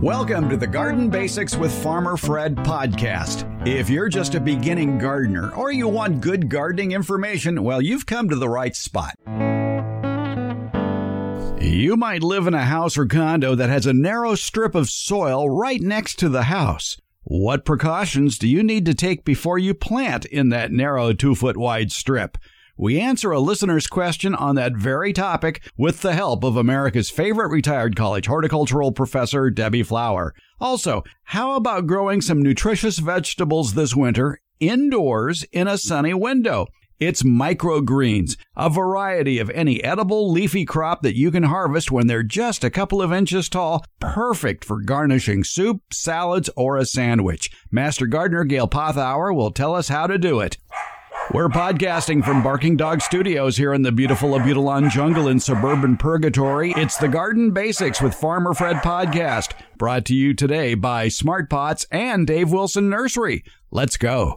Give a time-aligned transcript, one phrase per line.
[0.00, 3.46] Welcome to the Garden Basics with Farmer Fred podcast.
[3.66, 8.28] If you're just a beginning gardener or you want good gardening information, well, you've come
[8.28, 9.14] to the right spot.
[11.58, 15.48] You might live in a house or condo that has a narrow strip of soil
[15.48, 16.98] right next to the house.
[17.22, 21.56] What precautions do you need to take before you plant in that narrow two foot
[21.56, 22.36] wide strip?
[22.78, 27.48] We answer a listener's question on that very topic with the help of America's favorite
[27.48, 30.34] retired college horticultural professor, Debbie Flower.
[30.60, 36.66] Also, how about growing some nutritious vegetables this winter indoors in a sunny window?
[36.98, 42.22] It's microgreens, a variety of any edible leafy crop that you can harvest when they're
[42.22, 47.50] just a couple of inches tall, perfect for garnishing soup, salads, or a sandwich.
[47.70, 50.56] Master gardener Gail Pothauer will tell us how to do it.
[51.32, 56.72] We're podcasting from Barking Dog Studios here in the beautiful Abutilon jungle in suburban Purgatory.
[56.76, 61.84] It's the Garden Basics with Farmer Fred podcast, brought to you today by Smart Pots
[61.90, 63.42] and Dave Wilson Nursery.
[63.72, 64.36] Let's go.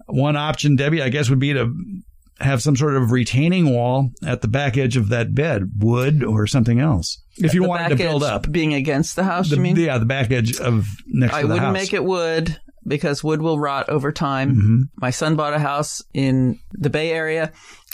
[0.07, 1.71] One option, Debbie, I guess, would be to
[2.41, 6.47] have some sort of retaining wall at the back edge of that bed, wood or
[6.47, 7.22] something else.
[7.38, 9.75] If you wanted to build up, being against the house, the, you mean?
[9.75, 11.62] Yeah, the back edge of next I to the bed.
[11.62, 11.85] I wouldn't house.
[11.85, 14.56] make it wood because wood will rot over time.
[14.56, 14.81] Mm-hmm.
[14.97, 17.51] My son bought a house in the Bay Area,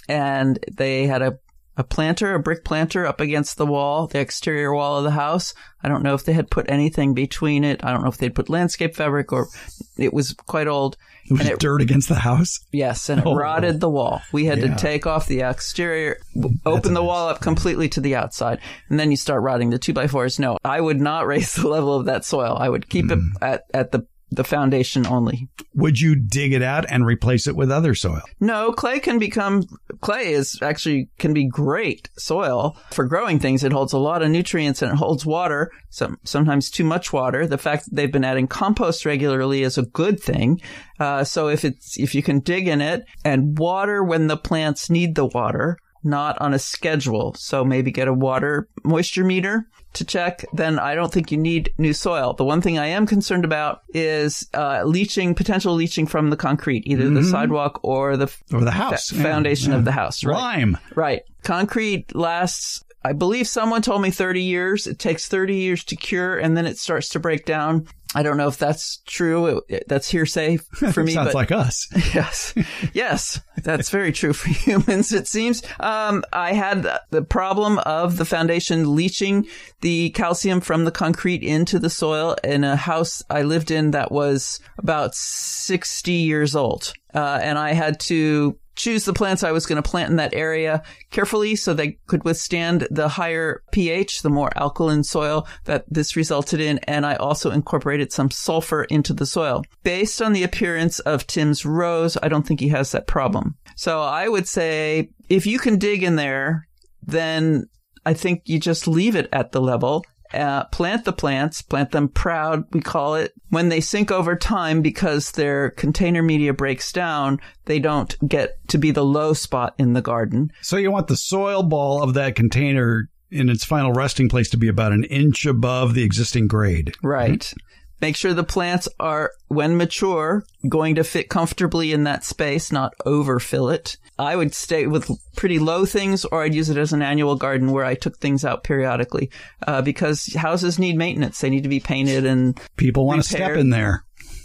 [0.07, 1.39] and they had a
[1.77, 5.53] a planter, a brick planter up against the wall, the exterior wall of the house.
[5.83, 7.83] I don't know if they had put anything between it.
[7.83, 9.47] I don't know if they'd put landscape fabric or
[9.95, 10.97] it was quite old.
[11.29, 12.61] It was it, dirt against the house?
[12.71, 13.35] Yes, and it oh.
[13.35, 14.21] rotted the wall.
[14.31, 14.73] We had yeah.
[14.73, 16.17] to take off the exterior,
[16.65, 18.59] open the wall up completely to the outside,
[18.89, 20.39] and then you start rotting the two by fours.
[20.39, 22.57] No, I would not raise the level of that soil.
[22.59, 23.11] I would keep mm.
[23.35, 25.47] it at, at the the foundation only.
[25.73, 28.21] Would you dig it out and replace it with other soil?
[28.39, 29.63] No, clay can become
[30.01, 33.63] clay is actually can be great soil for growing things.
[33.63, 37.47] It holds a lot of nutrients and it holds water, some sometimes too much water.
[37.47, 40.61] The fact that they've been adding compost regularly is a good thing.
[40.99, 44.89] Uh, so if it's if you can dig in it and water when the plants
[44.89, 47.33] need the water, not on a schedule.
[47.35, 51.73] So maybe get a water moisture meter to check, then I don't think you need
[51.77, 52.33] new soil.
[52.33, 56.83] The one thing I am concerned about is uh, leaching, potential leaching from the concrete,
[56.85, 57.15] either mm-hmm.
[57.15, 59.79] the sidewalk or the or the house foundation yeah, yeah.
[59.79, 60.23] of the house.
[60.23, 60.35] Right?
[60.35, 61.23] Lime, right?
[61.43, 64.87] Concrete lasts I believe someone told me 30 years.
[64.87, 67.87] It takes 30 years to cure and then it starts to break down.
[68.15, 69.61] I don't know if that's true.
[69.87, 70.57] That's hearsay
[70.91, 71.11] for me.
[71.11, 71.87] Sounds like us.
[72.13, 72.53] Yes.
[72.93, 73.39] yes.
[73.63, 75.61] That's very true for humans, it seems.
[75.79, 79.45] Um, I had the problem of the foundation leaching
[79.81, 84.11] the calcium from the concrete into the soil in a house I lived in that
[84.11, 86.93] was about 60 years old.
[87.13, 90.33] Uh, and I had to choose the plants I was going to plant in that
[90.33, 96.15] area carefully so they could withstand the higher pH, the more alkaline soil that this
[96.15, 96.77] resulted in.
[96.83, 99.63] And I also incorporated some sulfur into the soil.
[99.83, 103.57] Based on the appearance of Tim's rose, I don't think he has that problem.
[103.75, 106.67] So I would say if you can dig in there,
[107.01, 107.67] then
[108.05, 112.09] I think you just leave it at the level uh, plant the plants, plant them
[112.09, 113.33] proud, we call it.
[113.49, 118.77] When they sink over time because their container media breaks down, they don't get to
[118.77, 120.51] be the low spot in the garden.
[120.61, 124.57] So you want the soil ball of that container in its final resting place to
[124.57, 126.93] be about an inch above the existing grade.
[127.03, 127.53] Right.
[127.99, 132.93] Make sure the plants are, when mature, going to fit comfortably in that space, not
[133.05, 133.97] overfill it.
[134.19, 137.71] I would stay with pretty low things, or I'd use it as an annual garden
[137.71, 139.31] where I took things out periodically,
[139.65, 141.39] uh, because houses need maintenance.
[141.39, 144.03] They need to be painted and people want to step in there.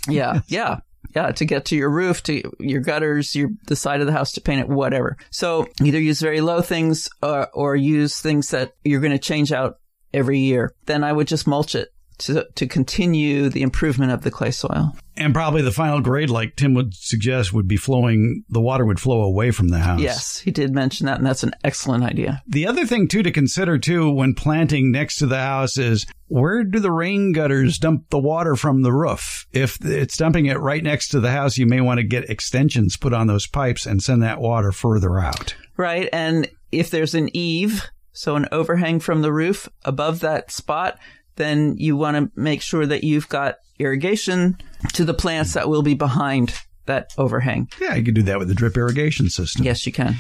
[0.09, 0.79] yeah, yeah.
[1.15, 4.33] Yeah, to get to your roof, to your gutters, your the side of the house
[4.33, 5.19] to paint it, whatever.
[5.31, 9.53] So either use very low things or, or use things that you're going to change
[9.53, 9.79] out
[10.15, 10.75] every year.
[10.87, 14.97] Then I would just mulch it to, to continue the improvement of the clay soil.
[15.17, 18.99] And probably the final grade, like Tim would suggest, would be flowing, the water would
[18.99, 20.01] flow away from the house.
[20.01, 22.43] Yes, he did mention that, and that's an excellent idea.
[22.47, 26.65] The other thing, too, to consider, too, when planting next to the house is where
[26.65, 29.47] do the rain gutters dump the water from the roof?
[29.53, 32.97] If it's dumping it right next to the house, you may want to get extensions
[32.97, 35.55] put on those pipes and send that water further out.
[35.77, 36.09] Right.
[36.11, 40.99] And if there's an eave, so an overhang from the roof above that spot,
[41.37, 44.57] then you want to make sure that you've got irrigation
[44.93, 46.55] to the plants that will be behind
[46.87, 47.69] that overhang.
[47.81, 49.65] Yeah, you can do that with the drip irrigation system.
[49.65, 50.17] Yes, you can.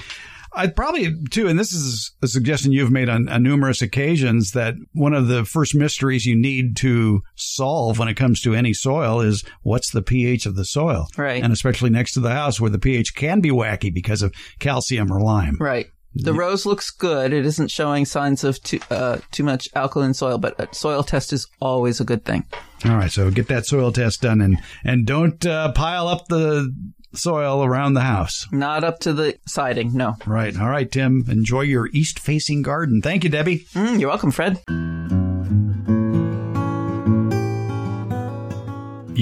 [0.55, 4.75] I probably too, and this is a suggestion you've made on, on, numerous occasions that
[4.93, 9.21] one of the first mysteries you need to solve when it comes to any soil
[9.21, 11.43] is what's the pH of the soil, right?
[11.43, 15.11] And especially next to the house where the pH can be wacky because of calcium
[15.11, 15.87] or lime, right?
[16.15, 17.33] The rose looks good.
[17.33, 21.33] It isn't showing signs of too, uh, too much alkaline soil, but a soil test
[21.33, 22.45] is always a good thing.
[22.85, 26.75] All right, so get that soil test done, and and don't uh, pile up the
[27.15, 28.47] soil around the house.
[28.51, 30.17] Not up to the siding, no.
[30.27, 30.59] Right.
[30.59, 31.25] All right, Tim.
[31.29, 33.03] Enjoy your east-facing garden.
[33.03, 33.67] Thank you, Debbie.
[33.75, 34.61] Mm, you're welcome, Fred.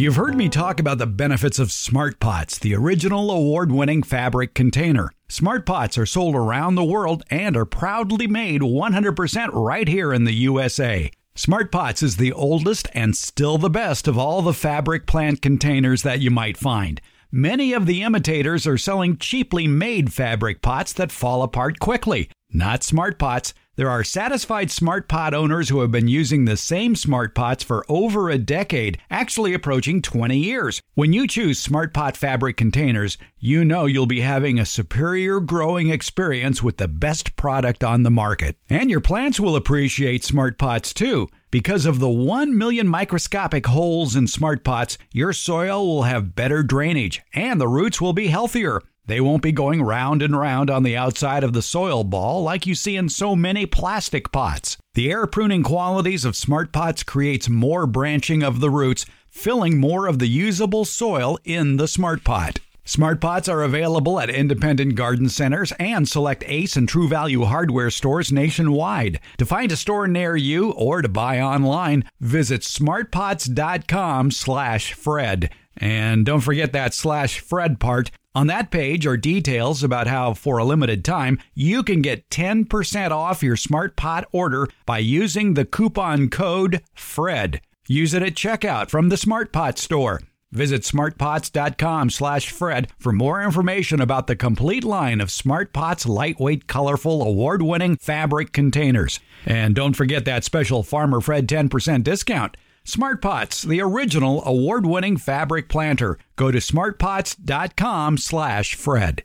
[0.00, 4.54] You've heard me talk about the benefits of Smart Pots, the original award winning fabric
[4.54, 5.12] container.
[5.28, 10.24] Smart Pots are sold around the world and are proudly made 100% right here in
[10.24, 11.10] the USA.
[11.34, 16.02] Smart Pots is the oldest and still the best of all the fabric plant containers
[16.02, 17.02] that you might find.
[17.30, 22.30] Many of the imitators are selling cheaply made fabric pots that fall apart quickly.
[22.50, 23.52] Not Smart Pots.
[23.80, 27.86] There are satisfied smart pot owners who have been using the same smart pots for
[27.88, 30.82] over a decade, actually approaching 20 years.
[30.96, 35.88] When you choose smart pot fabric containers, you know you'll be having a superior growing
[35.88, 38.58] experience with the best product on the market.
[38.68, 41.30] And your plants will appreciate smart pots too.
[41.50, 46.62] Because of the 1 million microscopic holes in smart pots, your soil will have better
[46.62, 48.82] drainage and the roots will be healthier.
[49.06, 52.66] They won't be going round and round on the outside of the soil ball like
[52.66, 54.76] you see in so many plastic pots.
[54.94, 60.06] The air pruning qualities of smart pots creates more branching of the roots, filling more
[60.06, 62.60] of the usable soil in the smart pot.
[62.84, 67.90] Smart pots are available at independent garden centers and select Ace and True Value hardware
[67.90, 69.20] stores nationwide.
[69.38, 75.50] To find a store near you or to buy online, visit smartpots.com/fred.
[75.80, 78.10] And don't forget that slash Fred part.
[78.34, 83.10] On that page are details about how, for a limited time, you can get 10%
[83.10, 87.60] off your Smart Pot order by using the coupon code FRED.
[87.88, 90.20] Use it at checkout from the Smart Pot store.
[90.52, 96.66] Visit smartpots.com slash Fred for more information about the complete line of Smart Pots lightweight,
[96.66, 99.20] colorful, award-winning fabric containers.
[99.46, 102.56] And don't forget that special Farmer Fred 10% discount.
[102.84, 106.18] Smart Pots, the original award-winning fabric planter.
[106.36, 109.22] Go to smartpots.com slash Fred.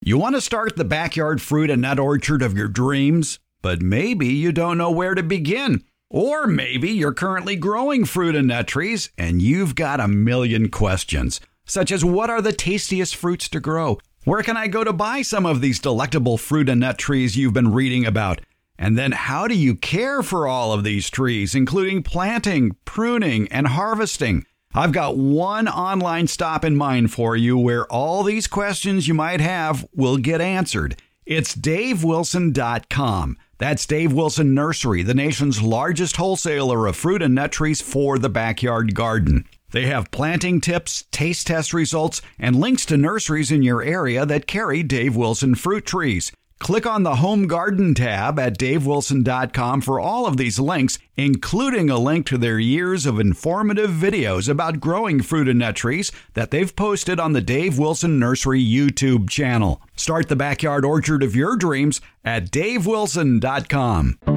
[0.00, 4.26] You want to start the backyard fruit and nut orchard of your dreams, but maybe
[4.28, 5.84] you don't know where to begin.
[6.10, 11.40] Or maybe you're currently growing fruit and nut trees and you've got a million questions,
[11.64, 13.98] such as what are the tastiest fruits to grow?
[14.24, 17.52] Where can I go to buy some of these delectable fruit and nut trees you've
[17.52, 18.40] been reading about?
[18.78, 23.68] And then how do you care for all of these trees, including planting, pruning, and
[23.68, 24.46] harvesting?
[24.74, 29.40] I've got one online stop in mind for you where all these questions you might
[29.40, 31.00] have will get answered.
[31.24, 33.38] It's davewilson.com.
[33.58, 38.28] That's Dave Wilson Nursery, the nation's largest wholesaler of fruit and nut trees for the
[38.28, 39.46] backyard garden.
[39.70, 44.46] They have planting tips, taste test results, and links to nurseries in your area that
[44.48, 46.32] carry Dave Wilson fruit trees.
[46.64, 51.98] Click on the Home Garden tab at davewilson.com for all of these links, including a
[51.98, 56.74] link to their years of informative videos about growing fruit and nut trees that they've
[56.74, 59.82] posted on the Dave Wilson Nursery YouTube channel.
[59.94, 64.33] Start the backyard orchard of your dreams at davewilson.com.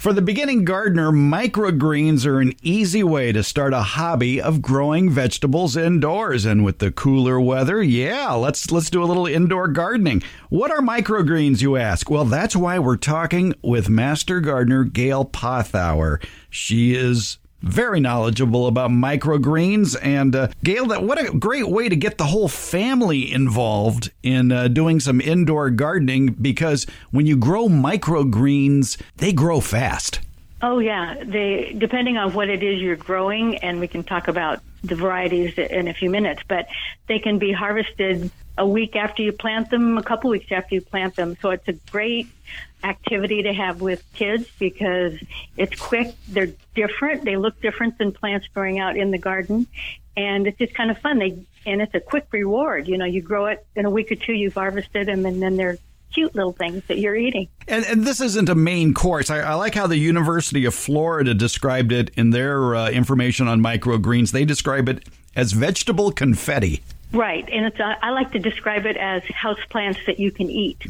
[0.00, 5.10] For the beginning gardener, microgreens are an easy way to start a hobby of growing
[5.10, 6.46] vegetables indoors.
[6.46, 10.22] And with the cooler weather, yeah, let's let's do a little indoor gardening.
[10.48, 12.08] What are microgreens, you ask?
[12.08, 16.24] Well, that's why we're talking with master gardener Gail Pothauer.
[16.48, 19.96] She is very knowledgeable about microgreens.
[20.00, 24.52] And uh, Gail, that what a great way to get the whole family involved in
[24.52, 30.20] uh, doing some indoor gardening because when you grow microgreens, they grow fast.
[30.62, 34.60] Oh yeah, they depending on what it is you're growing, and we can talk about
[34.82, 36.42] the varieties in a few minutes.
[36.46, 36.68] But
[37.06, 40.82] they can be harvested a week after you plant them, a couple weeks after you
[40.82, 41.36] plant them.
[41.40, 42.28] So it's a great
[42.82, 45.18] activity to have with kids because
[45.56, 46.14] it's quick.
[46.28, 47.24] They're different.
[47.24, 49.66] They look different than plants growing out in the garden.
[50.16, 51.18] And it's just kind of fun.
[51.18, 52.88] They, and it's a quick reward.
[52.88, 55.56] You know, you grow it in a week or two, you've harvested them and then
[55.56, 55.78] they're
[56.12, 57.48] cute little things that you're eating.
[57.68, 59.30] And, and this isn't a main course.
[59.30, 63.60] I, I, like how the University of Florida described it in their uh, information on
[63.60, 64.32] microgreens.
[64.32, 66.82] They describe it as vegetable confetti.
[67.12, 70.48] Right, and it's uh, I like to describe it as house plants that you can
[70.48, 70.86] eat.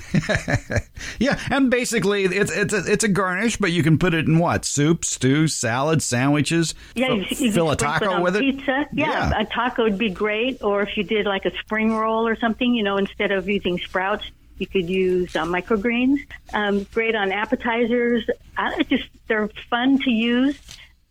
[1.19, 4.39] yeah, and basically it's it's a, it's a garnish, but you can put it in
[4.39, 6.75] what soup, stew, salad, sandwiches.
[6.95, 8.41] Yeah, you, you fill a taco it with it.
[8.41, 8.87] Pizza.
[8.93, 10.63] Yeah, yeah, a taco would be great.
[10.63, 13.79] Or if you did like a spring roll or something, you know, instead of using
[13.79, 16.19] sprouts, you could use uh, microgreens.
[16.53, 18.29] Um, great on appetizers.
[18.59, 20.59] I, just they're fun to use.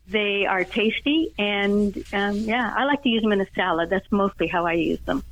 [0.09, 3.89] They are tasty, and um, yeah, I like to use them in a salad.
[3.89, 5.23] That's mostly how I use them.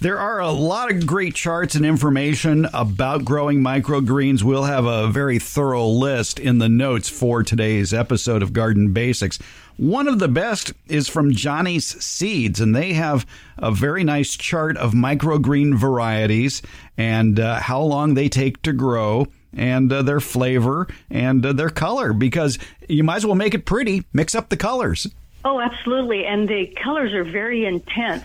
[0.00, 4.42] There are a lot of great charts and information about growing microgreens.
[4.42, 9.38] We'll have a very thorough list in the notes for today's episode of Garden Basics.
[9.76, 14.76] One of the best is from Johnny's Seeds, and they have a very nice chart
[14.76, 16.62] of microgreen varieties
[16.96, 21.70] and uh, how long they take to grow and uh, their flavor and uh, their
[21.70, 25.06] color because you might as well make it pretty, mix up the colors.
[25.44, 26.26] Oh, absolutely.
[26.26, 28.24] And the colors are very intense.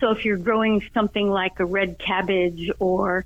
[0.00, 3.24] So if you're growing something like a red cabbage or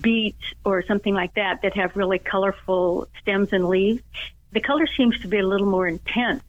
[0.00, 4.02] beets or something like that that have really colorful stems and leaves,
[4.52, 6.42] the color seems to be a little more intense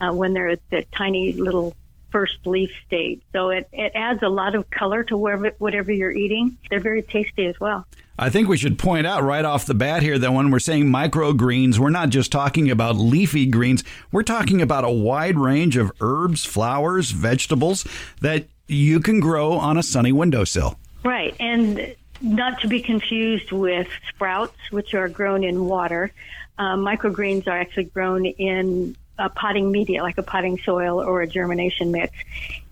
[0.00, 1.74] uh, when they're at the tiny little
[2.10, 3.20] first leaf stage.
[3.32, 6.56] So it, it adds a lot of color to whatever, whatever you're eating.
[6.70, 7.86] They're very tasty as well.
[8.16, 10.84] I think we should point out right off the bat here that when we're saying
[10.84, 13.82] microgreens, we're not just talking about leafy greens.
[14.12, 17.84] We're talking about a wide range of herbs, flowers, vegetables
[18.20, 20.78] that you can grow on a sunny windowsill.
[21.02, 21.34] Right.
[21.40, 26.12] And not to be confused with sprouts, which are grown in water.
[26.56, 31.26] Uh, microgreens are actually grown in a potting media, like a potting soil or a
[31.26, 32.16] germination mix.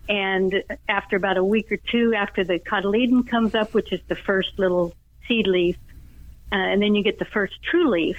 [0.09, 4.17] And after about a week or two after the cotyledon comes up, which is the
[4.17, 4.95] first little
[5.26, 5.76] seed leaf,
[6.50, 8.17] uh, and then you get the first true leaf,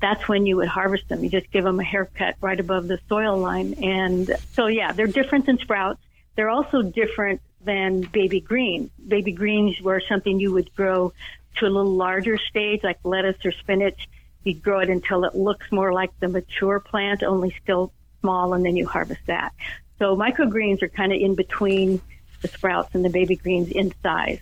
[0.00, 1.22] that's when you would harvest them.
[1.22, 3.74] You just give them a haircut right above the soil line.
[3.82, 6.00] And so, yeah, they're different than sprouts.
[6.36, 8.90] They're also different than baby greens.
[9.06, 11.12] Baby greens were something you would grow
[11.56, 14.08] to a little larger stage, like lettuce or spinach
[14.44, 18.64] you grow it until it looks more like the mature plant, only still small, and
[18.64, 19.52] then you harvest that.
[19.98, 22.00] So microgreens are kind of in between
[22.40, 24.40] the sprouts and the baby greens in size.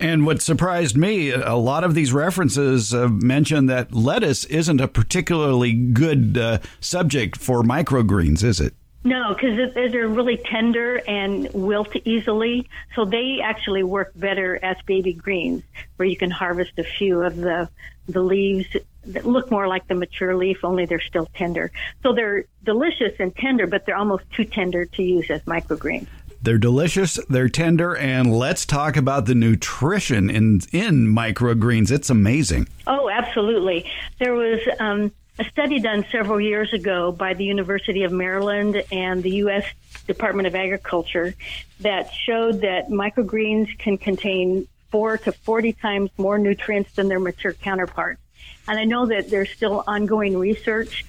[0.00, 4.86] And what surprised me, a lot of these references uh, mention that lettuce isn't a
[4.86, 8.74] particularly good uh, subject for microgreens, is it?
[9.04, 12.68] No, because they're really tender and wilt easily.
[12.94, 15.62] So they actually work better as baby greens,
[15.96, 17.68] where you can harvest a few of the
[18.08, 18.66] the leaves
[19.04, 21.70] that look more like the mature leaf, only they're still tender.
[22.02, 26.08] So they're delicious and tender, but they're almost too tender to use as microgreens.
[26.40, 31.90] They're delicious, they're tender, and let's talk about the nutrition in in microgreens.
[31.90, 32.68] It's amazing.
[32.86, 33.90] Oh, absolutely.
[34.18, 39.22] There was um, a study done several years ago by the University of Maryland and
[39.22, 39.64] the U.S.
[40.06, 41.34] Department of Agriculture
[41.80, 47.52] that showed that microgreens can contain four to 40 times more nutrients than their mature
[47.52, 48.20] counterparts.
[48.66, 51.04] And I know that there's still ongoing research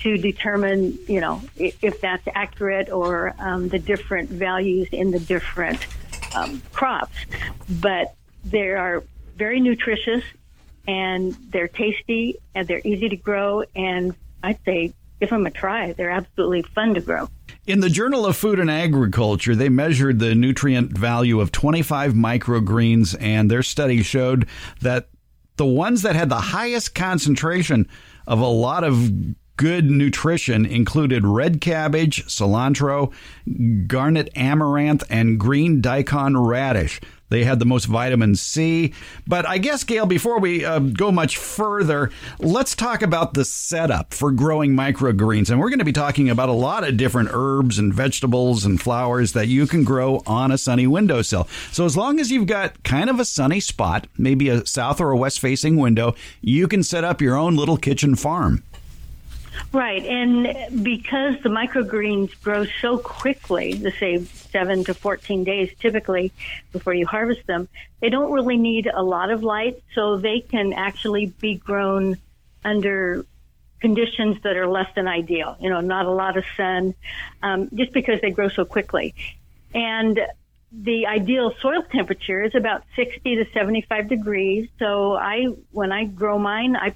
[0.00, 5.86] to determine, you know, if that's accurate or um, the different values in the different
[6.34, 7.16] um, crops.
[7.68, 8.14] But
[8.44, 9.04] they are
[9.36, 10.24] very nutritious
[10.88, 13.64] and they're tasty and they're easy to grow.
[13.76, 15.92] And I'd say give them a try.
[15.92, 17.28] They're absolutely fun to grow.
[17.66, 23.14] In the Journal of Food and Agriculture, they measured the nutrient value of 25 microgreens,
[23.20, 24.48] and their study showed
[24.80, 25.08] that
[25.56, 27.86] the ones that had the highest concentration
[28.26, 29.10] of a lot of
[29.60, 33.12] good nutrition included red cabbage, cilantro,
[33.86, 36.98] garnet amaranth, and green daikon radish.
[37.28, 38.94] They had the most vitamin C.
[39.26, 44.14] But I guess, Gail, before we uh, go much further, let's talk about the setup
[44.14, 45.50] for growing microgreens.
[45.50, 48.80] And we're going to be talking about a lot of different herbs and vegetables and
[48.80, 51.46] flowers that you can grow on a sunny windowsill.
[51.70, 55.10] So as long as you've got kind of a sunny spot, maybe a south or
[55.10, 58.64] a west facing window, you can set up your own little kitchen farm.
[59.72, 66.32] Right, and because the microgreens grow so quickly, to say seven to 14 days typically
[66.72, 67.68] before you harvest them,
[68.00, 72.16] they don't really need a lot of light, so they can actually be grown
[72.64, 73.24] under
[73.80, 75.56] conditions that are less than ideal.
[75.60, 76.94] You know, not a lot of sun,
[77.42, 79.14] um, just because they grow so quickly.
[79.74, 80.20] And
[80.72, 84.68] the ideal soil temperature is about 60 to 75 degrees.
[84.78, 86.94] So I, when I grow mine, I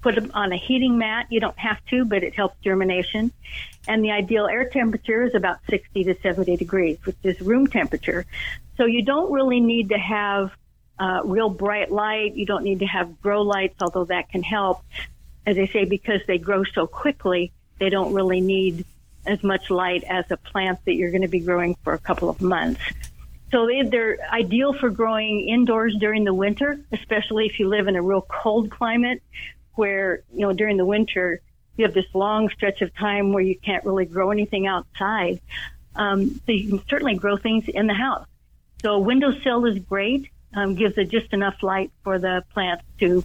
[0.00, 1.26] put them on a heating mat.
[1.30, 3.32] You don't have to, but it helps germination.
[3.88, 8.26] And the ideal air temperature is about 60 to 70 degrees, which is room temperature.
[8.76, 10.52] So you don't really need to have
[10.98, 12.34] uh, real bright light.
[12.34, 14.82] You don't need to have grow lights, although that can help.
[15.46, 18.84] As I say, because they grow so quickly, they don't really need
[19.26, 22.28] as much light as a plant that you're going to be growing for a couple
[22.28, 22.80] of months.
[23.50, 27.96] So they, they're ideal for growing indoors during the winter, especially if you live in
[27.96, 29.22] a real cold climate
[29.74, 31.40] where, you know, during the winter,
[31.76, 35.40] you have this long stretch of time where you can't really grow anything outside.
[35.96, 38.26] Um, so you can certainly grow things in the house.
[38.82, 43.24] So a windowsill is great, um, gives it just enough light for the plants to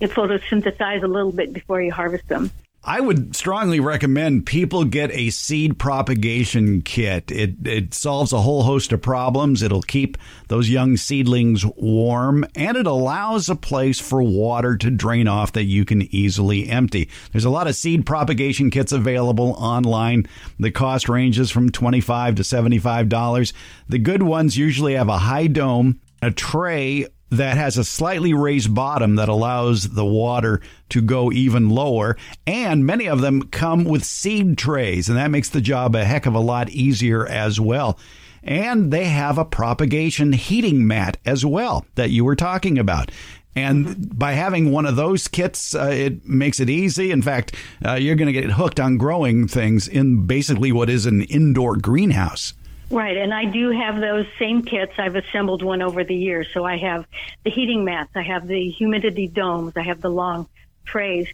[0.00, 2.50] photosynthesize a little bit before you harvest them.
[2.84, 7.30] I would strongly recommend people get a seed propagation kit.
[7.30, 9.62] It it solves a whole host of problems.
[9.62, 10.18] It'll keep
[10.48, 15.64] those young seedlings warm and it allows a place for water to drain off that
[15.64, 17.08] you can easily empty.
[17.30, 20.26] There's a lot of seed propagation kits available online.
[20.58, 23.52] The cost ranges from 25 to $75.
[23.88, 28.74] The good ones usually have a high dome, a tray that has a slightly raised
[28.74, 32.16] bottom that allows the water to go even lower.
[32.46, 36.26] And many of them come with seed trays, and that makes the job a heck
[36.26, 37.98] of a lot easier as well.
[38.44, 43.10] And they have a propagation heating mat as well that you were talking about.
[43.54, 47.10] And by having one of those kits, uh, it makes it easy.
[47.10, 51.06] In fact, uh, you're going to get hooked on growing things in basically what is
[51.06, 52.54] an indoor greenhouse.
[52.92, 54.92] Right, and I do have those same kits.
[54.98, 56.46] I've assembled one over the years.
[56.52, 57.06] So I have
[57.42, 60.46] the heating mats, I have the humidity domes, I have the long
[60.84, 61.26] trays.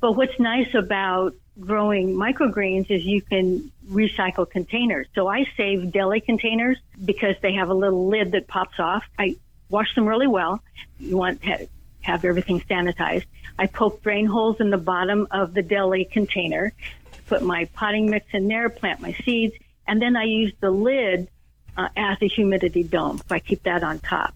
[0.00, 5.06] But what's nice about growing microgreens is you can recycle containers.
[5.14, 9.02] So I save deli containers because they have a little lid that pops off.
[9.18, 9.36] I
[9.70, 10.62] wash them really well.
[11.00, 11.68] You want to
[12.02, 13.24] have everything sanitized.
[13.58, 16.74] I poke drain holes in the bottom of the deli container,
[17.28, 19.54] put my potting mix in there, plant my seeds
[19.88, 21.28] and then I use the lid
[21.76, 23.18] uh, as a humidity dome.
[23.18, 24.34] So I keep that on top.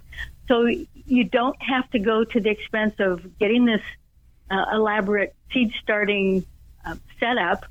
[0.48, 3.82] So you don't have to go to the expense of getting this
[4.50, 6.44] uh, elaborate seed starting
[6.84, 7.66] uh, setup.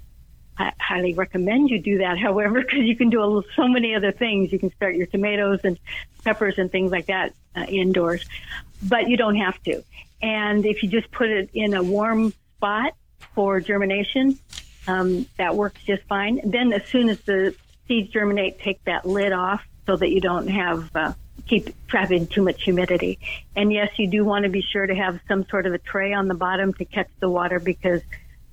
[0.57, 4.51] I highly recommend you do that, however, because you can do so many other things.
[4.51, 5.79] You can start your tomatoes and
[6.23, 8.23] peppers and things like that uh, indoors,
[8.83, 9.83] but you don't have to.
[10.21, 12.93] And if you just put it in a warm spot
[13.33, 14.37] for germination,
[14.87, 16.41] um, that works just fine.
[16.43, 17.55] Then as soon as the
[17.91, 21.13] seeds germinate, take that lid off so that you don't have uh,
[21.45, 23.19] keep trapping too much humidity.
[23.53, 26.13] And yes, you do want to be sure to have some sort of a tray
[26.13, 28.01] on the bottom to catch the water because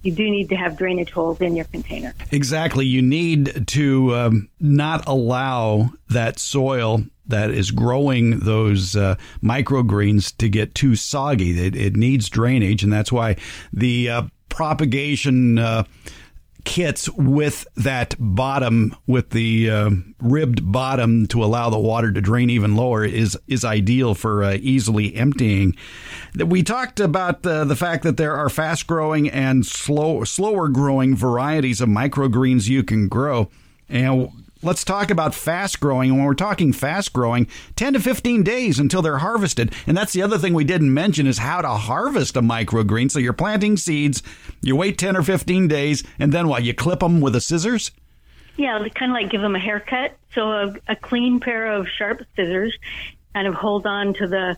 [0.03, 2.15] you do need to have drainage holes in your container.
[2.33, 2.87] Exactly.
[2.87, 10.49] You need to um, not allow that soil that is growing those uh, microgreens to
[10.49, 11.65] get too soggy.
[11.65, 13.37] It, it, needs drainage, and that's why
[13.73, 15.85] the uh, propagation uh,
[16.69, 22.51] kits with that bottom, with the uh, ribbed bottom to allow the water to drain
[22.51, 25.75] even lower, is is ideal for uh, easily emptying.
[26.37, 31.17] We talked about uh, the fact that there are fast growing and slow slower growing
[31.17, 33.49] varieties of microgreens you can grow.
[33.89, 34.29] And
[34.61, 36.11] Let's talk about fast growing.
[36.11, 39.73] And when we're talking fast growing, 10 to 15 days until they're harvested.
[39.87, 43.09] And that's the other thing we didn't mention is how to harvest a microgreen.
[43.09, 44.23] So you're planting seeds,
[44.61, 46.65] you wait 10 or 15 days, and then what?
[46.65, 47.93] You clip them with a scissors?
[48.57, 50.17] Yeah, kind of like give them a haircut.
[50.35, 52.77] So a, a clean pair of sharp scissors
[53.35, 54.57] kind of hold on to the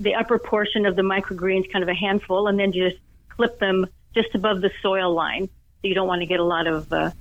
[0.00, 2.96] the upper portion of the microgreens, kind of a handful, and then just
[3.28, 5.46] clip them just above the soil line.
[5.46, 7.12] So you don't want to get a lot of uh,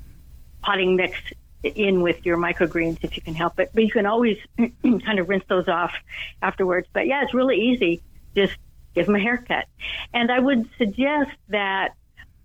[0.64, 1.20] potting mix
[1.64, 3.72] in with your microgreens if you can help it.
[3.74, 5.94] But you can always kind of rinse those off
[6.42, 6.88] afterwards.
[6.92, 8.02] But yeah, it's really easy.
[8.36, 8.54] Just
[8.96, 9.66] give them a haircut.
[10.14, 11.96] And I would suggest that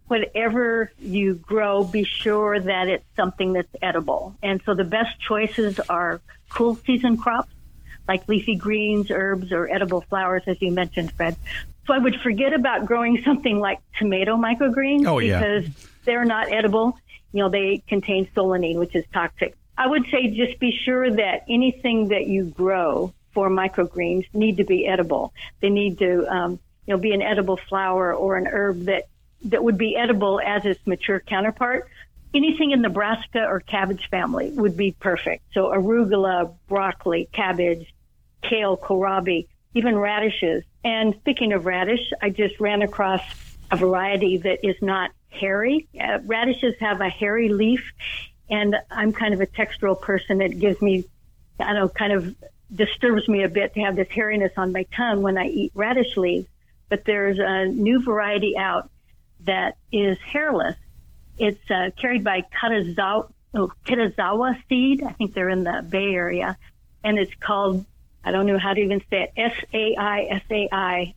[0.07, 4.37] whatever you grow, be sure that it's something that's edible.
[4.43, 7.51] And so the best choices are cool season crops
[8.09, 11.37] like leafy greens, herbs, or edible flowers, as you mentioned, Fred.
[11.87, 15.39] So I would forget about growing something like tomato microgreens oh, yeah.
[15.39, 16.99] because they're not edible
[17.33, 19.57] you know, they contain solanine, which is toxic.
[19.79, 24.65] I would say just be sure that anything that you grow for microgreens need to
[24.65, 25.35] be edible.
[25.61, 26.53] They need to, um,
[26.87, 29.09] you know, be an edible flower or an herb that,
[29.45, 31.89] that would be edible as its mature counterpart.
[32.33, 35.45] Anything in the brassica or cabbage family would be perfect.
[35.53, 37.93] So arugula, broccoli, cabbage,
[38.43, 40.65] kale, kohlrabi, even radishes.
[40.83, 43.23] And speaking of radish, I just ran across
[43.71, 45.89] a variety that is not hairy.
[45.99, 47.93] Uh, radishes have a hairy leaf,
[48.49, 50.41] and I'm kind of a textural person.
[50.41, 51.05] It gives me,
[51.59, 52.35] I don't know, kind of
[52.75, 56.17] disturbs me a bit to have this hairiness on my tongue when I eat radish
[56.17, 56.49] leaves.
[56.89, 58.91] But there's a new variety out
[59.41, 60.77] that is hairless.
[61.39, 65.03] It's uh, carried by Kitazawa, oh, seed.
[65.03, 66.57] I think they're in the Bay Area,
[67.05, 67.85] and it's called
[68.27, 69.33] I don't know how to even say it.
[69.37, 71.15] S A I S A I,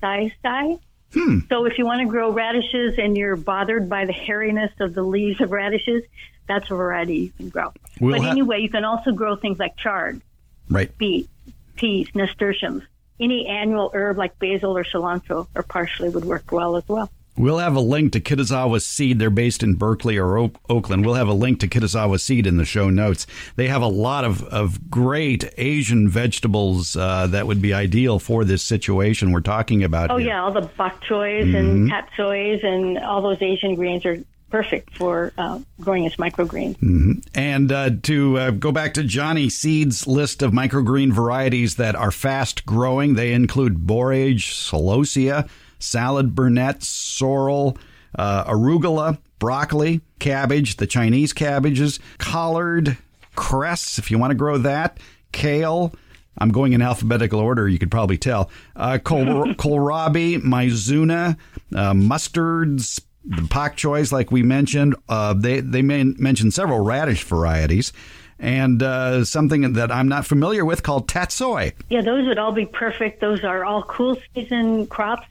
[0.00, 0.78] Sai Sai.
[1.16, 1.38] Hmm.
[1.48, 5.02] So if you want to grow radishes and you're bothered by the hairiness of the
[5.02, 6.04] leaves of radishes,
[6.46, 7.72] that's a variety you can grow.
[7.98, 10.20] We'll but ha- anyway, you can also grow things like chard,
[10.68, 10.96] right?
[10.98, 11.28] Beet,
[11.74, 12.82] peas, nasturtiums.
[13.18, 17.10] Any annual herb like basil or cilantro or parsley would work well as well.
[17.36, 19.18] We'll have a link to Kitazawa Seed.
[19.18, 21.04] They're based in Berkeley or Oak- Oakland.
[21.04, 23.26] We'll have a link to Kitazawa Seed in the show notes.
[23.56, 28.44] They have a lot of, of great Asian vegetables uh, that would be ideal for
[28.44, 30.10] this situation we're talking about.
[30.10, 30.28] Oh, here.
[30.28, 30.42] yeah.
[30.42, 31.56] All the bok choys mm-hmm.
[31.56, 34.18] and tatsoys and all those Asian greens are
[34.50, 36.76] perfect for uh, growing as microgreens.
[36.78, 37.12] Mm-hmm.
[37.34, 42.10] And uh, to uh, go back to Johnny Seed's list of microgreen varieties that are
[42.10, 47.76] fast growing, they include borage, celosia, salad burnet, sorrel,
[48.16, 52.96] uh, arugula, broccoli, cabbage, the Chinese cabbages, collard,
[53.34, 54.98] cress, if you want to grow that,
[55.32, 55.94] kale.
[56.38, 58.50] I'm going in alphabetical order, you could probably tell.
[58.74, 61.36] Uh, kohl- kohlrabi, mizuna,
[61.74, 64.94] uh, mustards, the pak choys, like we mentioned.
[65.08, 67.92] Uh, they they mentioned several radish varieties
[68.38, 71.72] and uh, something that I'm not familiar with called tatsoi.
[71.88, 73.20] Yeah, those would all be perfect.
[73.20, 75.26] Those are all cool season crops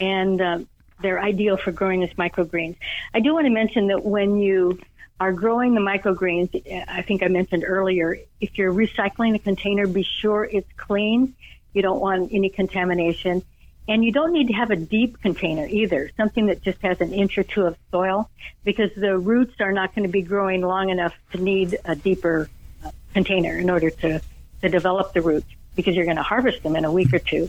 [0.00, 0.58] and uh,
[1.00, 2.76] they're ideal for growing as microgreens.
[3.12, 4.80] I do want to mention that when you
[5.20, 6.50] are growing the microgreens,
[6.88, 11.34] I think I mentioned earlier, if you're recycling a container, be sure it's clean.
[11.72, 13.42] You don't want any contamination.
[13.86, 17.12] And you don't need to have a deep container either, something that just has an
[17.12, 18.30] inch or two of soil,
[18.64, 22.48] because the roots are not going to be growing long enough to need a deeper
[22.82, 24.22] uh, container in order to,
[24.62, 27.46] to develop the roots, because you're going to harvest them in a week or two.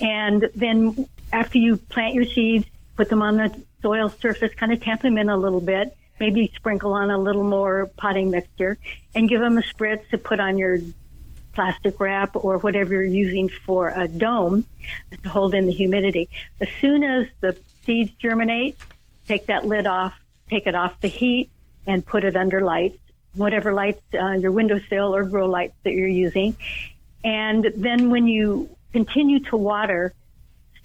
[0.00, 2.66] And then after you plant your seeds,
[2.96, 6.52] put them on the soil surface, kind of tamp them in a little bit, maybe
[6.54, 8.78] sprinkle on a little more potting mixture,
[9.14, 10.78] and give them a spritz to put on your
[11.52, 14.64] plastic wrap or whatever you're using for a dome
[15.22, 16.28] to hold in the humidity.
[16.60, 18.76] As soon as the seeds germinate,
[19.26, 20.14] take that lid off,
[20.48, 21.50] take it off the heat,
[21.86, 22.98] and put it under lights,
[23.34, 26.56] whatever lights, uh, your windowsill or grow lights that you're using.
[27.24, 30.12] And then when you continue to water,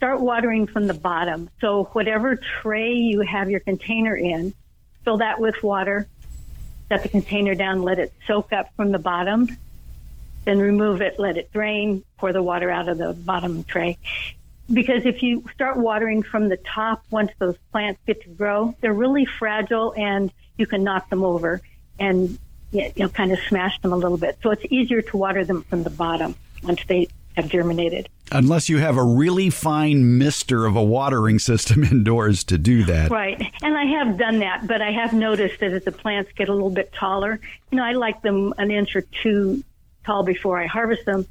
[0.05, 1.49] start watering from the bottom.
[1.59, 4.53] So whatever tray you have your container in,
[5.03, 6.07] fill that with water,
[6.89, 9.49] set the container down, let it soak up from the bottom,
[10.43, 13.97] then remove it, let it drain, pour the water out of the bottom tray.
[14.71, 18.93] Because if you start watering from the top, once those plants get to grow, they're
[18.93, 21.61] really fragile and you can knock them over
[21.97, 22.37] and
[22.71, 24.37] you know, kind of smash them a little bit.
[24.43, 28.09] So it's easier to water them from the bottom once they have germinated.
[28.31, 33.11] Unless you have a really fine mister of a watering system indoors to do that.
[33.11, 33.51] Right.
[33.61, 36.53] And I have done that, but I have noticed that as the plants get a
[36.53, 37.39] little bit taller,
[37.71, 39.63] you know, I like them an inch or two
[40.05, 41.25] tall before I harvest them.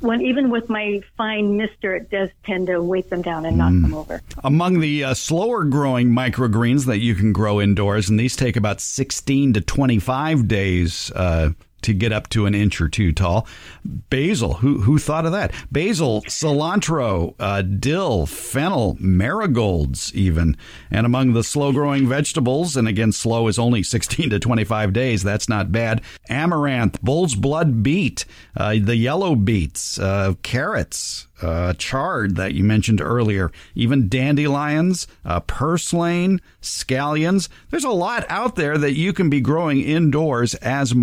[0.00, 3.72] When even with my fine mister, it does tend to weight them down and knock
[3.72, 3.82] mm.
[3.82, 4.22] them over.
[4.44, 8.80] Among the uh, slower growing microgreens that you can grow indoors, and these take about
[8.80, 11.50] 16 to 25 days uh,
[11.82, 13.46] to get up to an inch or two tall.
[13.84, 15.52] Basil, who who thought of that?
[15.70, 20.56] Basil, cilantro, uh, dill, fennel, marigolds, even.
[20.90, 25.22] And among the slow growing vegetables, and again, slow is only 16 to 25 days.
[25.22, 26.02] That's not bad.
[26.28, 28.24] Amaranth, bull's blood beet,
[28.56, 35.40] uh, the yellow beets, uh, carrots, uh, chard that you mentioned earlier, even dandelions, uh,
[35.40, 37.48] purslane, scallions.
[37.70, 40.94] There's a lot out there that you can be growing indoors as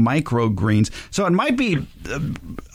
[0.65, 0.91] microgreens.
[1.11, 1.77] So it might be
[2.09, 2.19] uh,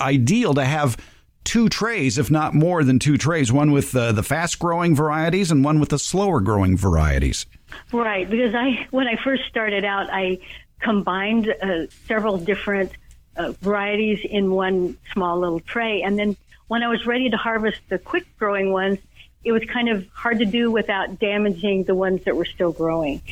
[0.00, 0.96] ideal to have
[1.44, 5.64] two trays, if not more than two trays, one with the fast growing varieties and
[5.64, 7.46] one with the slower growing varieties.
[7.92, 10.38] Right, because I when I first started out, I
[10.80, 12.92] combined uh, several different
[13.36, 16.36] uh, varieties in one small little tray, and then
[16.68, 18.98] when I was ready to harvest the quick growing ones,
[19.44, 23.22] it was kind of hard to do without damaging the ones that were still growing.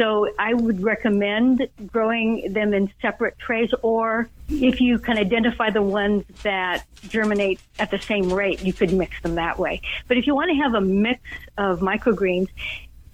[0.00, 5.82] So I would recommend growing them in separate trays, or if you can identify the
[5.82, 9.82] ones that germinate at the same rate, you could mix them that way.
[10.08, 11.20] But if you want to have a mix
[11.58, 12.48] of microgreens,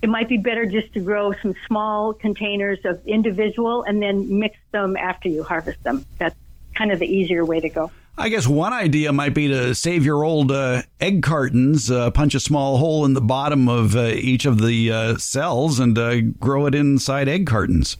[0.00, 4.56] it might be better just to grow some small containers of individual and then mix
[4.70, 6.06] them after you harvest them.
[6.18, 6.36] That's
[6.76, 7.90] kind of the easier way to go.
[8.18, 12.34] I guess one idea might be to save your old uh, egg cartons, uh, punch
[12.34, 16.22] a small hole in the bottom of uh, each of the uh, cells, and uh,
[16.22, 17.98] grow it inside egg cartons.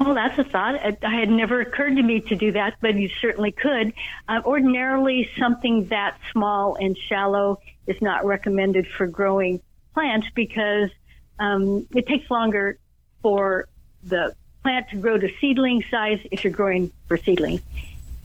[0.00, 0.76] Well, that's a thought.
[0.76, 3.92] It had never occurred to me to do that, but you certainly could.
[4.26, 9.60] Uh, ordinarily, something that small and shallow is not recommended for growing
[9.92, 10.88] plants because
[11.38, 12.78] um, it takes longer
[13.20, 13.68] for
[14.02, 17.60] the plant to grow to seedling size if you're growing for seedling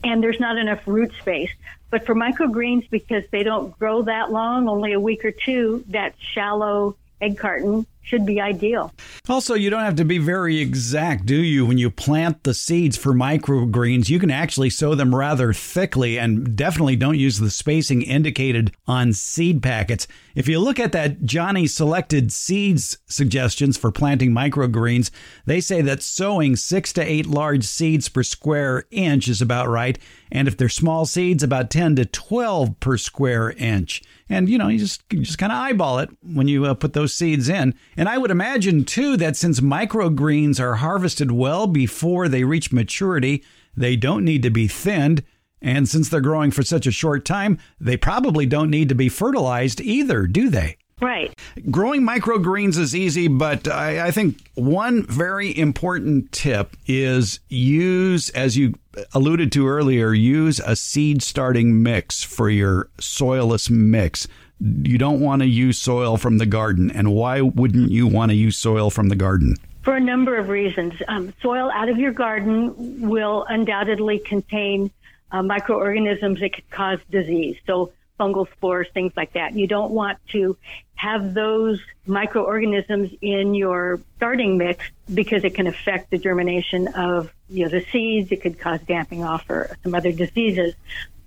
[0.04, 1.50] and there's not enough root space.
[1.90, 6.14] But for microgreens, because they don't grow that long, only a week or two, that
[6.18, 8.92] shallow egg carton should be ideal.
[9.28, 11.66] Also, you don't have to be very exact, do you?
[11.66, 16.54] When you plant the seeds for microgreens, you can actually sow them rather thickly and
[16.54, 20.06] definitely don't use the spacing indicated on seed packets.
[20.34, 25.10] If you look at that Johnny selected seeds suggestions for planting microgreens,
[25.46, 29.98] they say that sowing six to eight large seeds per square inch is about right.
[30.30, 34.02] And if they're small seeds, about 10 to 12 per square inch.
[34.28, 36.92] And, you know, you just, you just kind of eyeball it when you uh, put
[36.92, 37.74] those seeds in.
[37.96, 43.44] And I would imagine, too, that since microgreens are harvested well before they reach maturity,
[43.76, 45.22] they don't need to be thinned.
[45.60, 49.08] And since they're growing for such a short time, they probably don't need to be
[49.08, 50.76] fertilized either, do they?
[51.00, 51.34] Right.
[51.70, 58.56] Growing microgreens is easy, but I, I, think one very important tip is use, as
[58.56, 58.74] you
[59.12, 64.28] alluded to earlier, use a seed starting mix for your soilless mix.
[64.60, 66.92] You don't want to use soil from the garden.
[66.92, 69.56] And why wouldn't you want to use soil from the garden?
[69.82, 70.94] For a number of reasons.
[71.08, 74.92] Um, soil out of your garden will undoubtedly contain
[75.32, 77.56] uh, microorganisms that could cause disease.
[77.66, 79.54] So fungal spores, things like that.
[79.54, 80.56] You don't want to
[80.94, 87.64] have those microorganisms in your starting mix because it can affect the germination of you
[87.64, 88.30] know the seeds.
[88.32, 90.74] It could cause damping off or some other diseases.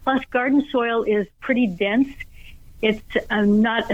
[0.04, 2.08] Plus, garden soil is pretty dense.
[2.82, 3.92] It's um, not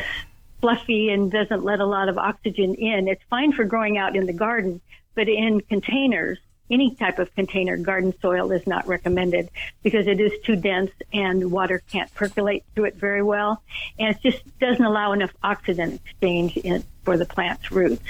[0.62, 3.08] fluffy and doesn't let a lot of oxygen in.
[3.08, 4.79] It's fine for growing out in the garden,
[5.15, 6.38] but in containers,
[6.74, 9.50] any type of container, garden soil is not recommended
[9.84, 13.62] because it is too dense and water can't percolate through it very well.
[14.00, 18.04] And it just doesn't allow enough oxygen exchange in, for the plant's roots.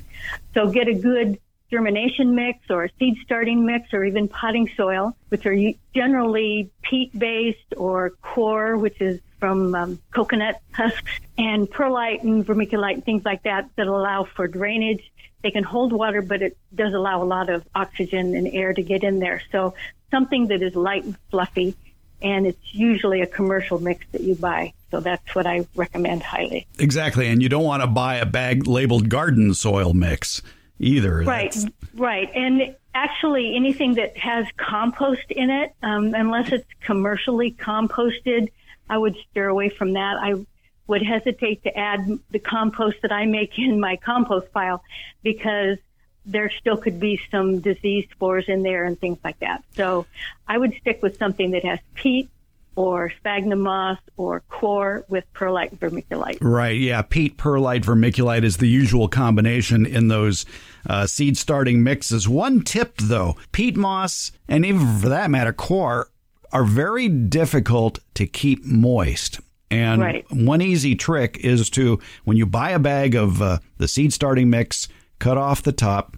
[0.54, 5.46] So get a good germination mix or seed starting mix or even potting soil, which
[5.46, 5.58] are
[5.94, 12.94] generally peat based or coir, which is from um, coconut husks and perlite and vermiculite
[12.94, 16.94] and things like that that allow for drainage they can hold water, but it does
[16.94, 19.42] allow a lot of oxygen and air to get in there.
[19.52, 19.74] So
[20.12, 21.76] something that is light and fluffy,
[22.22, 24.72] and it's usually a commercial mix that you buy.
[24.92, 26.66] So that's what I recommend highly.
[26.80, 30.42] Exactly, and you don't want to buy a bag labeled garden soil mix
[30.80, 31.18] either.
[31.24, 31.68] Right, that's...
[31.96, 38.50] right, and actually anything that has compost in it, um, unless it's commercially composted,
[38.90, 40.18] I would steer away from that.
[40.18, 40.46] I
[40.88, 44.84] would hesitate to add the compost that I make in my compost pile
[45.22, 45.78] because
[46.26, 49.64] there still could be some disease spores in there and things like that.
[49.76, 50.06] So
[50.48, 52.30] I would stick with something that has peat
[52.76, 56.40] or sphagnum moss or coir with perlite vermiculite.
[56.42, 56.80] Right.
[56.80, 57.02] Yeah.
[57.04, 60.46] Peat, perlite, vermiculite is the usual combination in those
[60.90, 62.28] uh, seed starting mixes.
[62.28, 66.08] One tip though, peat moss and even for that matter, coir
[66.54, 69.42] are very difficult to keep moist.
[69.70, 70.26] And right.
[70.32, 74.50] one easy trick is to, when you buy a bag of uh, the seed starting
[74.50, 74.88] mix,
[75.18, 76.16] cut off the top,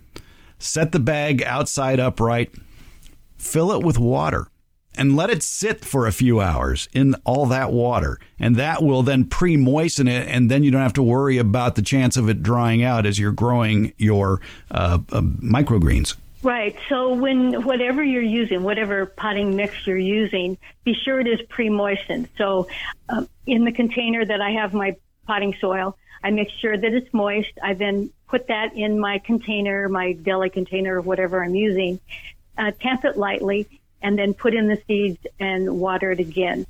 [0.60, 2.52] set the bag outside upright,
[3.38, 4.50] fill it with water
[4.98, 8.20] and let it sit for a few hours in all that water.
[8.40, 10.28] And that will then pre moisten it.
[10.28, 13.20] And then you don't have to worry about the chance of it drying out as
[13.20, 16.16] you're growing your uh, uh, microgreens.
[16.46, 16.76] Right.
[16.90, 22.30] So when whatever you're using, whatever potting mix you're using, be sure it is pre-moistened.
[22.38, 22.68] So
[23.10, 27.12] um, in the container that I have my potting soil, I make sure that it's
[27.12, 27.50] moist.
[27.64, 32.00] I then put that in my container, my deli container, or whatever I'm using,
[32.60, 36.68] uh, tamp it lightly, and then put in the seeds and water it again.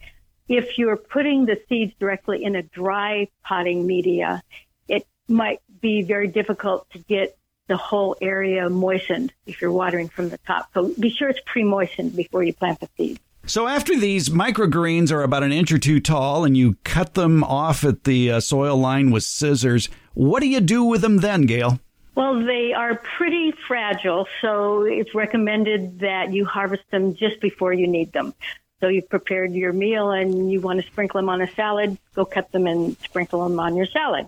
[0.47, 4.41] If you're putting the seeds directly in a dry potting media,
[4.87, 10.29] it might be very difficult to get the whole area moistened if you're watering from
[10.29, 10.69] the top.
[10.73, 13.19] So be sure it's pre-moistened before you plant the seeds.
[13.47, 17.43] So after these microgreens are about an inch or two tall and you cut them
[17.43, 21.43] off at the uh, soil line with scissors, what do you do with them then,
[21.43, 21.79] Gail?
[22.15, 27.87] Well, they are pretty fragile, so it's recommended that you harvest them just before you
[27.87, 28.33] need them.
[28.81, 32.25] So you've prepared your meal and you want to sprinkle them on a salad, go
[32.25, 34.27] cut them and sprinkle them on your salad.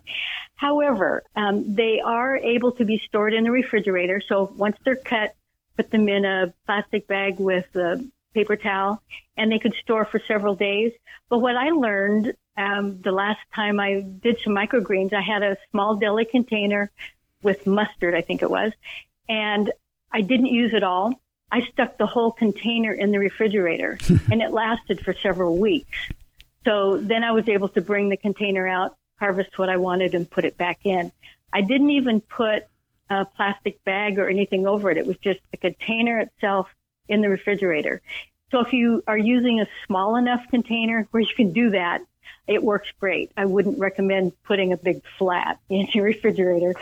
[0.56, 4.22] However, um, they are able to be stored in the refrigerator.
[4.28, 5.36] So once they're cut,
[5.76, 9.02] put them in a plastic bag with a paper towel,
[9.36, 10.94] and they could store for several days.
[11.30, 15.58] But what I learned um, the last time I did some microgreens, I had a
[15.72, 16.92] small deli container
[17.44, 18.72] with mustard, I think it was.
[19.30, 19.72] And
[20.12, 21.22] I didn't use it all.
[21.52, 23.98] I stuck the whole container in the refrigerator
[24.32, 25.98] and it lasted for several weeks.
[26.66, 30.30] So then I was able to bring the container out, harvest what I wanted and
[30.30, 31.12] put it back in.
[31.54, 32.64] I didn't even put
[33.10, 34.98] a plastic bag or anything over it.
[34.98, 36.68] It was just the container itself
[37.08, 38.02] in the refrigerator.
[38.52, 42.02] So if you are using a small enough container where you can do that,
[42.48, 43.32] it works great.
[43.36, 46.76] I wouldn't recommend putting a big flat in your refrigerator.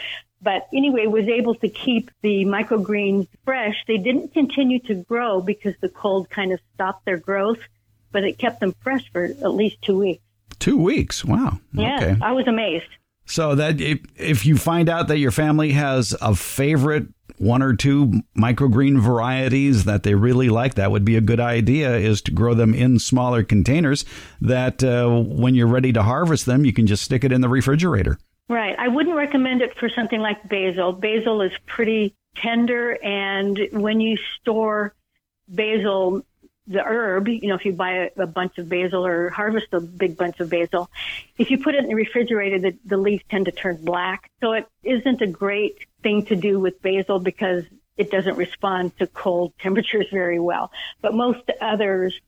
[0.45, 3.83] But anyway, was able to keep the microgreens fresh.
[3.87, 7.57] They didn't continue to grow because the cold kind of stopped their growth,
[8.11, 10.21] but it kept them fresh for at least two weeks.
[10.59, 11.25] Two weeks.
[11.25, 11.59] Wow.
[11.73, 12.15] Yeah, okay.
[12.21, 12.85] I was amazed.
[13.25, 17.07] So that if, if you find out that your family has a favorite
[17.39, 21.95] one or two microgreen varieties that they really like, that would be a good idea
[21.95, 24.05] is to grow them in smaller containers
[24.41, 27.49] that uh, when you're ready to harvest them, you can just stick it in the
[27.49, 28.19] refrigerator.
[28.47, 28.75] Right.
[28.77, 30.93] I wouldn't recommend it for something like basil.
[30.93, 34.93] Basil is pretty tender, and when you store
[35.47, 36.23] basil,
[36.67, 39.79] the herb, you know, if you buy a, a, bunch of basil or harvest a
[39.79, 40.89] big bunch of basil,
[41.37, 44.29] if you put it in the refrigerator, the, the leaves tend to turn black.
[44.41, 47.63] So it isn't a great thing to do with basil because
[47.97, 50.71] it doesn't respond to cold temperatures very well.
[51.01, 52.19] But most others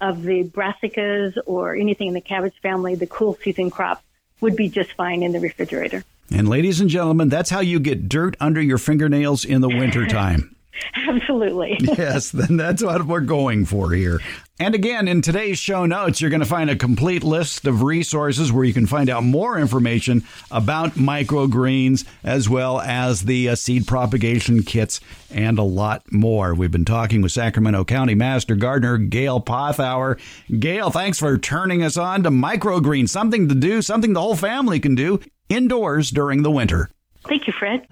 [0.00, 4.02] of the brassicas or anything in the cabbage family, the cool season crops,
[4.40, 6.04] would be just fine in the refrigerator.
[6.30, 10.55] And ladies and gentlemen, that's how you get dirt under your fingernails in the wintertime.
[11.08, 11.76] Absolutely.
[11.80, 14.20] yes, then that's what we're going for here.
[14.58, 18.50] And again, in today's show notes, you're going to find a complete list of resources
[18.50, 23.86] where you can find out more information about microgreens as well as the uh, seed
[23.86, 26.54] propagation kits and a lot more.
[26.54, 30.18] We've been talking with Sacramento County Master Gardener Gail Pothauer.
[30.58, 34.80] Gail, thanks for turning us on to microgreens, something to do, something the whole family
[34.80, 36.88] can do indoors during the winter.
[37.28, 37.86] Thank you, Fred.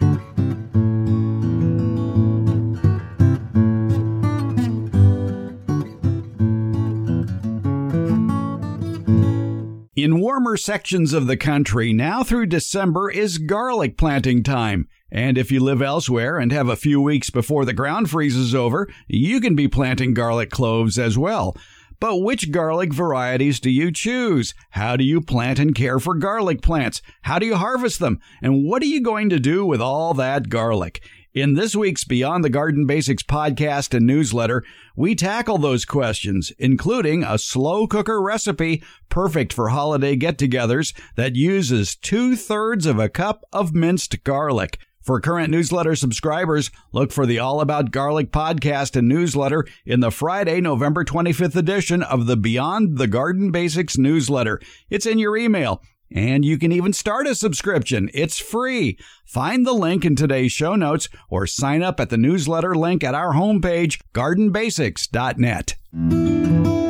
[9.96, 14.88] In warmer sections of the country, now through December is garlic planting time.
[15.12, 18.88] And if you live elsewhere and have a few weeks before the ground freezes over,
[19.06, 21.56] you can be planting garlic cloves as well.
[22.00, 24.52] But which garlic varieties do you choose?
[24.70, 27.00] How do you plant and care for garlic plants?
[27.22, 28.18] How do you harvest them?
[28.42, 31.08] And what are you going to do with all that garlic?
[31.34, 34.62] In this week's Beyond the Garden Basics podcast and newsletter,
[34.94, 41.34] we tackle those questions, including a slow cooker recipe perfect for holiday get togethers that
[41.34, 44.78] uses two thirds of a cup of minced garlic.
[45.02, 50.12] For current newsletter subscribers, look for the All About Garlic podcast and newsletter in the
[50.12, 54.60] Friday, November 25th edition of the Beyond the Garden Basics newsletter.
[54.88, 55.82] It's in your email.
[56.14, 58.08] And you can even start a subscription.
[58.14, 58.96] It's free.
[59.24, 63.14] Find the link in today's show notes or sign up at the newsletter link at
[63.14, 66.83] our homepage, gardenbasics.net.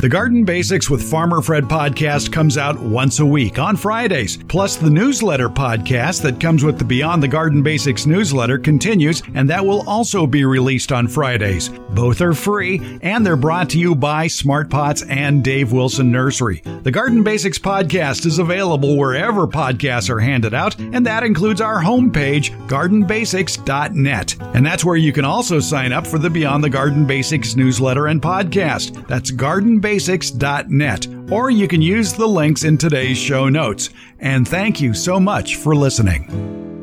[0.00, 4.38] The Garden Basics with Farmer Fred podcast comes out once a week on Fridays.
[4.38, 9.50] Plus, the newsletter podcast that comes with the Beyond the Garden Basics newsletter continues, and
[9.50, 11.68] that will also be released on Fridays.
[11.90, 16.62] Both are free, and they're brought to you by Smart Pots and Dave Wilson Nursery.
[16.82, 21.82] The Garden Basics podcast is available wherever podcasts are handed out, and that includes our
[21.82, 24.36] homepage, gardenbasics.net.
[24.54, 28.06] And that's where you can also sign up for the Beyond the Garden Basics newsletter
[28.06, 29.06] and podcast.
[29.06, 33.90] That's Garden basics.net, or you can use the links in today's show notes.
[34.20, 36.79] And thank you so much for listening.